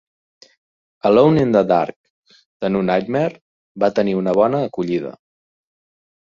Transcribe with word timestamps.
"Alone 1.09 1.37
in 1.41 1.51
the 1.55 1.61
Dark: 1.73 1.95
The 2.63 2.71
New 2.73 2.81
Nightmare" 2.89 3.37
va 3.85 3.91
tenir 4.01 4.17
una 4.23 4.35
bona 4.41 4.65
acollida. 4.71 5.15